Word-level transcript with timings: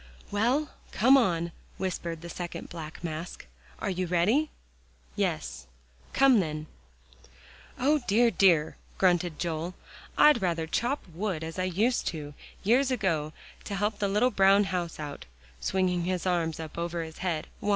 "Well, 0.31 0.71
come 0.91 1.15
on," 1.15 1.51
whispered 1.77 2.21
the 2.21 2.27
second 2.29 2.69
black 2.69 3.03
mask. 3.03 3.45
"Are 3.77 3.91
you 3.91 4.07
ready?" 4.07 4.49
Yes. 5.15 5.67
"Come 6.11 6.39
then." 6.39 6.65
"O, 7.77 7.99
dear, 8.07 8.31
dear!" 8.31 8.77
grunted 8.97 9.37
Joel, 9.37 9.75
"I'd 10.17 10.41
rather 10.41 10.65
chop 10.65 11.05
wood 11.13 11.43
as 11.43 11.59
I 11.59 11.65
used 11.65 12.07
to, 12.07 12.33
years 12.63 12.89
ago, 12.89 13.31
to 13.63 13.75
help 13.75 13.99
the 13.99 14.07
little 14.09 14.31
brown 14.31 14.63
house 14.63 14.99
out," 14.99 15.25
swinging 15.59 16.05
his 16.05 16.25
arms 16.25 16.59
up 16.59 16.79
over 16.79 17.03
his 17.03 17.19
head. 17.19 17.45